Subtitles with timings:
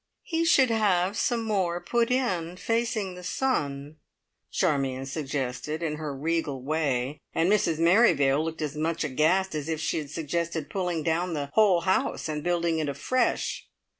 [0.23, 3.97] "He should have some more put in, facing the sun,"
[4.51, 9.79] Charmion suggested in her regal way, and Mrs Merrivale looked as much aghast as if
[9.79, 13.67] she had suggested pulling down the whole house and building it afresh.